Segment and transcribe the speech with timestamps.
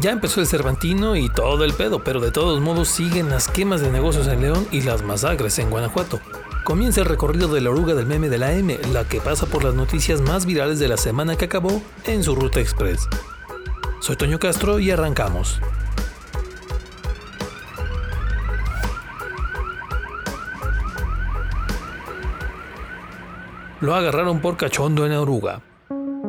[0.00, 3.80] Ya empezó el Cervantino y todo el pedo, pero de todos modos siguen las quemas
[3.80, 6.20] de negocios en León y las masacres en Guanajuato.
[6.64, 9.64] Comienza el recorrido de la oruga del meme de la M, la que pasa por
[9.64, 13.08] las noticias más virales de la semana que acabó en su ruta express.
[14.00, 15.60] Soy Toño Castro y arrancamos.
[23.80, 25.60] Lo agarraron por cachondo en oruga.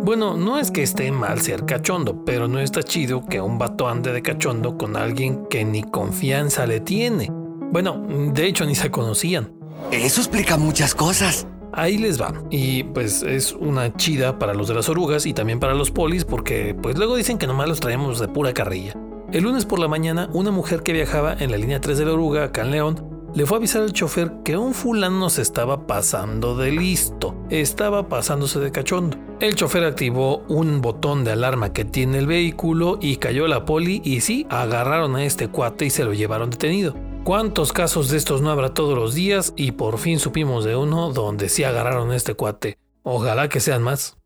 [0.03, 3.87] Bueno, no es que esté mal ser cachondo, pero no está chido que un vato
[3.87, 7.31] ande de cachondo con alguien que ni confianza le tiene.
[7.71, 9.53] Bueno, de hecho ni se conocían.
[9.91, 11.47] Eso explica muchas cosas.
[11.71, 12.33] Ahí les va.
[12.49, 16.25] Y pues es una chida para los de las orugas y también para los polis
[16.25, 18.95] porque pues luego dicen que nomás los traemos de pura carrilla.
[19.31, 22.11] El lunes por la mañana, una mujer que viajaba en la línea 3 de la
[22.11, 25.87] oruga acá en León le fue a avisar al chofer que un fulano se estaba
[25.87, 29.17] pasando de listo, estaba pasándose de cachondo.
[29.39, 34.01] El chofer activó un botón de alarma que tiene el vehículo y cayó la poli
[34.03, 36.95] y sí, agarraron a este cuate y se lo llevaron detenido.
[37.23, 39.53] ¿Cuántos casos de estos no habrá todos los días?
[39.55, 42.77] Y por fin supimos de uno donde sí agarraron a este cuate.
[43.01, 44.17] Ojalá que sean más.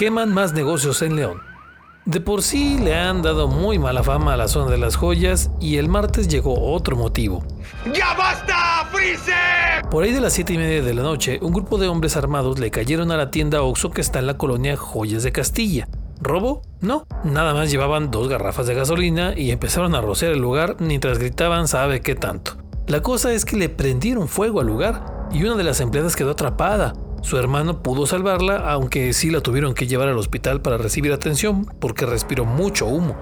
[0.00, 1.42] Queman más negocios en León.
[2.06, 5.50] De por sí le han dado muy mala fama a la zona de las joyas
[5.60, 7.44] y el martes llegó otro motivo.
[7.92, 9.86] ¡Ya basta, Freezer!
[9.90, 12.58] Por ahí de las 7 y media de la noche, un grupo de hombres armados
[12.58, 15.86] le cayeron a la tienda Oxxo que está en la colonia Joyas de Castilla.
[16.22, 16.62] ¿Robo?
[16.80, 21.18] No, nada más llevaban dos garrafas de gasolina y empezaron a rociar el lugar mientras
[21.18, 22.52] gritaban sabe qué tanto.
[22.86, 26.30] La cosa es que le prendieron fuego al lugar y una de las empleadas quedó
[26.30, 31.12] atrapada, su hermano pudo salvarla, aunque sí la tuvieron que llevar al hospital para recibir
[31.12, 33.16] atención porque respiró mucho humo.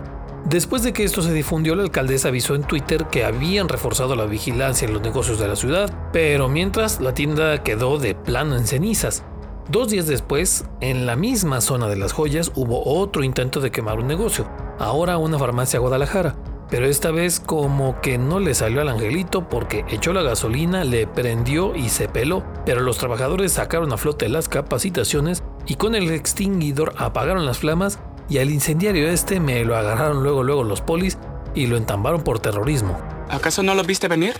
[0.49, 4.27] Después de que esto se difundió, la alcaldesa avisó en Twitter que habían reforzado la
[4.27, 8.67] vigilancia en los negocios de la ciudad, pero mientras la tienda quedó de plano en
[8.67, 9.25] cenizas.
[9.69, 13.99] Dos días después, en la misma zona de las joyas hubo otro intento de quemar
[13.99, 16.37] un negocio, ahora una farmacia Guadalajara
[16.71, 21.07] pero esta vez como que no le salió al angelito porque echó la gasolina, le
[21.07, 26.11] prendió y se peló, pero los trabajadores sacaron a flote las capacitaciones y con el
[26.11, 27.99] extinguidor apagaron las flamas
[28.29, 31.19] y al incendiario este me lo agarraron luego luego los polis
[31.55, 32.99] y lo entambaron por terrorismo.
[33.31, 34.35] ¿Acaso no lo viste venir?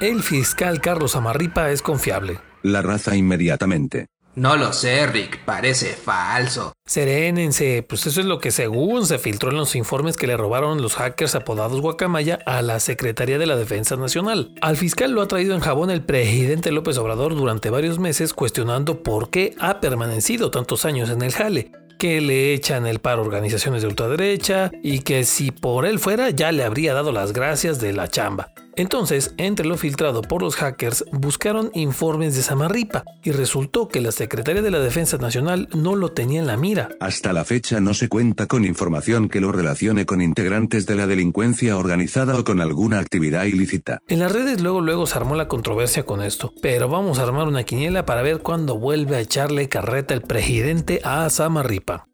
[0.00, 2.40] El fiscal Carlos Amarripa es confiable.
[2.62, 4.06] La raza inmediatamente.
[4.36, 6.72] No lo sé, Rick, parece falso.
[6.86, 10.80] Serénense, pues eso es lo que según se filtró en los informes que le robaron
[10.80, 14.54] los hackers apodados Guacamaya a la Secretaría de la Defensa Nacional.
[14.62, 19.02] Al fiscal lo ha traído en jabón el presidente López Obrador durante varios meses cuestionando
[19.02, 23.82] por qué ha permanecido tantos años en el jale que le echan el paro organizaciones
[23.82, 27.92] de ultraderecha y que si por él fuera ya le habría dado las gracias de
[27.92, 28.52] la chamba.
[28.80, 34.10] Entonces, entre lo filtrado por los hackers, buscaron informes de Samarripa y resultó que la
[34.10, 36.88] Secretaría de la Defensa Nacional no lo tenía en la mira.
[36.98, 41.06] Hasta la fecha no se cuenta con información que lo relacione con integrantes de la
[41.06, 43.98] delincuencia organizada o con alguna actividad ilícita.
[44.08, 47.48] En las redes luego luego se armó la controversia con esto, pero vamos a armar
[47.48, 52.06] una quiniela para ver cuándo vuelve a echarle carreta el presidente a Samarripa.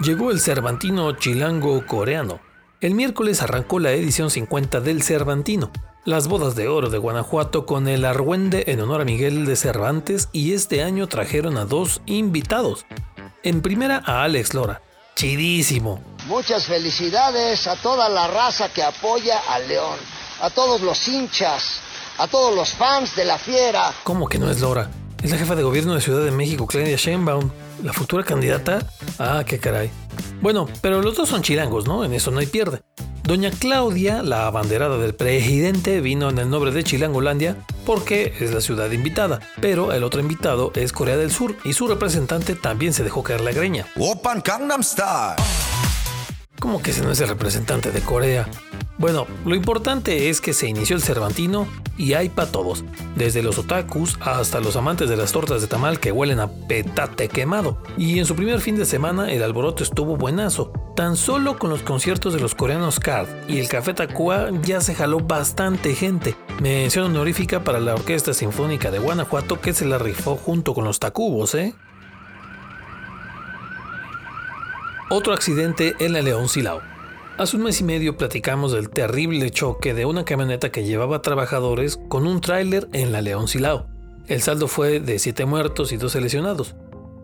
[0.00, 2.38] Llegó el Cervantino Chilango coreano.
[2.80, 5.72] El miércoles arrancó la edición 50 del Cervantino,
[6.04, 10.28] las bodas de oro de Guanajuato con el argüende en honor a Miguel de Cervantes
[10.30, 12.86] y este año trajeron a dos invitados.
[13.42, 14.82] En primera a Alex Lora,
[15.16, 16.00] chidísimo.
[16.28, 19.98] Muchas felicidades a toda la raza que apoya al León,
[20.40, 21.80] a todos los hinchas,
[22.18, 23.92] a todos los fans de la fiera.
[24.04, 24.92] ¿Cómo que no es Lora?
[25.20, 27.50] Es la jefa de gobierno de Ciudad de México, Claudia Sheinbaum
[27.82, 28.86] la futura candidata.
[29.18, 29.90] Ah, qué caray.
[30.40, 32.04] Bueno, pero los dos son chilangos, ¿no?
[32.04, 32.80] En eso no hay pierde.
[33.22, 38.62] Doña Claudia, la abanderada del presidente, vino en el nombre de Chilangolandia porque es la
[38.62, 43.04] ciudad invitada, pero el otro invitado es Corea del Sur y su representante también se
[43.04, 43.86] dejó caer la greña.
[43.98, 45.36] Open Gangnam Style.
[46.58, 48.48] ¿Cómo que ese no es el representante de Corea?
[48.98, 52.84] Bueno, lo importante es que se inició el Cervantino y hay para todos,
[53.14, 57.28] desde los otakus hasta los amantes de las tortas de tamal que huelen a petate
[57.28, 57.80] quemado.
[57.96, 60.72] Y en su primer fin de semana el alboroto estuvo buenazo.
[60.96, 64.96] Tan solo con los conciertos de los coreanos Card y el Café Tacuá ya se
[64.96, 66.34] jaló bastante gente.
[66.60, 70.98] Mención honorífica para la Orquesta Sinfónica de Guanajuato que se la rifó junto con los
[70.98, 71.72] Tacubos, ¿eh?
[75.08, 76.97] Otro accidente en la León Silao.
[77.38, 81.96] Hace un mes y medio platicamos del terrible choque de una camioneta que llevaba trabajadores
[82.08, 83.86] con un tráiler en la León Silao.
[84.26, 86.74] El saldo fue de 7 muertos y 12 lesionados.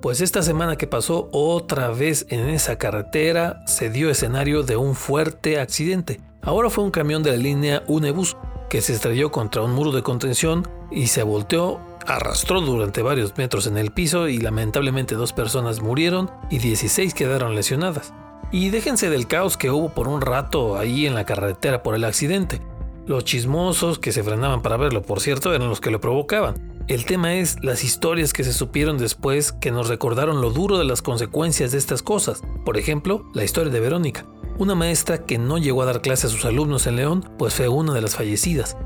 [0.00, 4.94] Pues esta semana que pasó otra vez en esa carretera se dio escenario de un
[4.94, 6.20] fuerte accidente.
[6.42, 8.36] Ahora fue un camión de la línea Unebus
[8.70, 10.62] que se estrelló contra un muro de contención
[10.92, 16.30] y se volteó, arrastró durante varios metros en el piso y lamentablemente dos personas murieron
[16.50, 18.14] y 16 quedaron lesionadas.
[18.52, 22.04] Y déjense del caos que hubo por un rato ahí en la carretera por el
[22.04, 22.60] accidente.
[23.06, 26.74] Los chismosos que se frenaban para verlo, por cierto, eran los que lo provocaban.
[26.86, 30.84] El tema es las historias que se supieron después que nos recordaron lo duro de
[30.84, 32.42] las consecuencias de estas cosas.
[32.64, 34.26] Por ejemplo, la historia de Verónica,
[34.58, 37.68] una maestra que no llegó a dar clase a sus alumnos en León, pues fue
[37.68, 38.76] una de las fallecidas.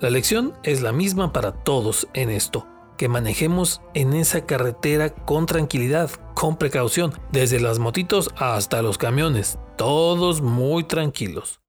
[0.00, 2.66] La lección es la misma para todos en esto,
[2.98, 9.58] que manejemos en esa carretera con tranquilidad, con precaución, desde las motitos hasta los camiones,
[9.78, 11.60] todos muy tranquilos.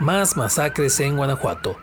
[0.00, 1.76] Más masacres en Guanajuato.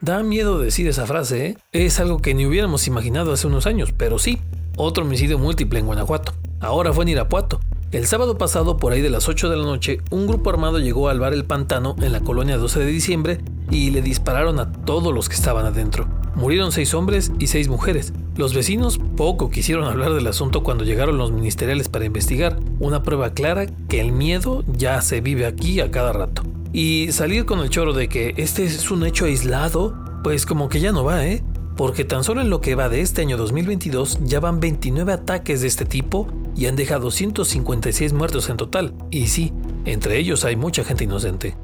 [0.00, 1.56] Da miedo decir esa frase, ¿eh?
[1.72, 4.40] Es algo que ni hubiéramos imaginado hace unos años, pero sí,
[4.76, 6.34] otro homicidio múltiple en Guanajuato.
[6.60, 7.60] Ahora fue en Irapuato.
[7.92, 11.08] El sábado pasado, por ahí de las 8 de la noche, un grupo armado llegó
[11.08, 13.40] al bar El Pantano en la colonia 12 de diciembre
[13.72, 16.06] y le dispararon a todos los que estaban adentro.
[16.34, 18.12] Murieron seis hombres y seis mujeres.
[18.36, 23.30] Los vecinos poco quisieron hablar del asunto cuando llegaron los ministeriales para investigar, una prueba
[23.30, 26.42] clara que el miedo ya se vive aquí a cada rato.
[26.72, 30.80] Y salir con el choro de que este es un hecho aislado, pues como que
[30.80, 31.42] ya no va, ¿eh?
[31.76, 35.62] Porque tan solo en lo que va de este año 2022 ya van 29 ataques
[35.62, 38.94] de este tipo y han dejado 156 muertos en total.
[39.10, 39.52] Y sí,
[39.84, 41.56] entre ellos hay mucha gente inocente.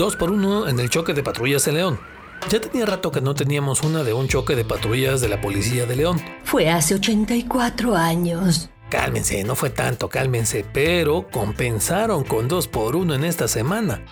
[0.00, 2.00] Dos por uno en el choque de patrullas en León.
[2.48, 5.84] Ya tenía rato que no teníamos una de un choque de patrullas de la policía
[5.84, 6.18] de León.
[6.42, 8.70] Fue hace 84 años.
[8.90, 14.04] Cálmense, no fue tanto, cálmense, pero compensaron con dos por uno en esta semana.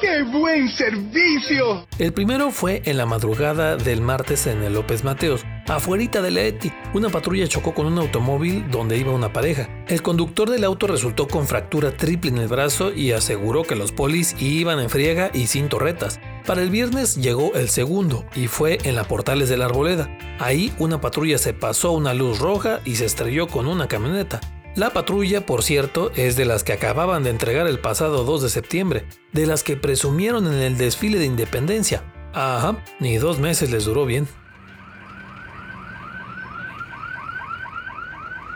[0.00, 1.86] ¡Qué buen servicio!
[2.00, 5.44] El primero fue en la madrugada del martes en el López Mateos.
[5.68, 9.68] Afuerita de la ETI, una patrulla chocó con un automóvil donde iba una pareja.
[9.86, 13.92] El conductor del auto resultó con fractura triple en el brazo y aseguró que los
[13.92, 16.18] polis iban en friega y sin torretas.
[16.46, 20.10] Para el viernes llegó el segundo y fue en la Portales de la Arboleda.
[20.38, 24.40] Ahí una patrulla se pasó una luz roja y se estrelló con una camioneta.
[24.76, 28.50] La patrulla, por cierto, es de las que acababan de entregar el pasado 2 de
[28.50, 32.02] septiembre, de las que presumieron en el desfile de independencia.
[32.34, 34.28] Ajá, ni dos meses les duró bien.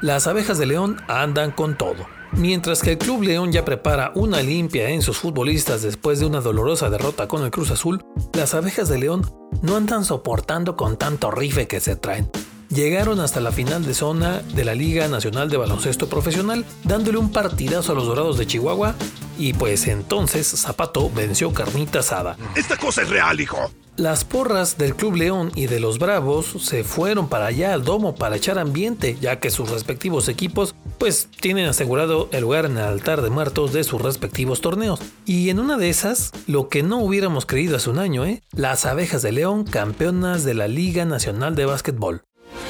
[0.02, 2.17] Las abejas de León andan con todo.
[2.38, 6.40] Mientras que el Club León ya prepara una limpia en sus futbolistas después de una
[6.40, 9.28] dolorosa derrota con el Cruz Azul, las abejas de León
[9.60, 12.30] no andan soportando con tanto rife que se traen.
[12.68, 17.32] Llegaron hasta la final de zona de la Liga Nacional de Baloncesto Profesional, dándole un
[17.32, 18.94] partidazo a los Dorados de Chihuahua,
[19.38, 22.36] y pues entonces Zapato venció carnita asada.
[22.54, 23.70] Esta cosa es real, hijo.
[23.96, 28.14] Las porras del Club León y de los Bravos se fueron para allá al domo
[28.14, 32.84] para echar ambiente, ya que sus respectivos equipos pues tienen asegurado el lugar en el
[32.84, 35.00] altar de muertos de sus respectivos torneos.
[35.24, 38.40] Y en una de esas, lo que no hubiéramos creído hace un año, ¿eh?
[38.52, 42.22] Las abejas de León, campeonas de la Liga Nacional de Básquetbol.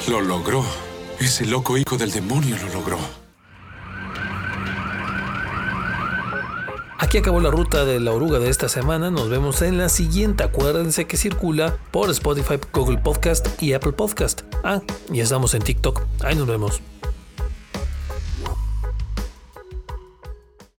[0.07, 0.65] Lo logró.
[1.19, 2.97] Ese loco hijo del demonio lo logró.
[7.09, 9.09] Aquí acabó la ruta de la oruga de esta semana.
[9.09, 10.43] Nos vemos en la siguiente.
[10.43, 14.43] Acuérdense que circula por Spotify, Google Podcast y Apple Podcast.
[14.63, 16.03] Ah, y estamos en TikTok.
[16.21, 16.83] Ahí nos vemos.